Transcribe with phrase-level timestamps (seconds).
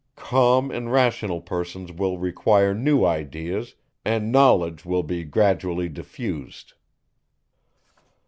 [0.15, 6.73] Calm and rational persons will require new ideas, and knowledge will be gradually diffused.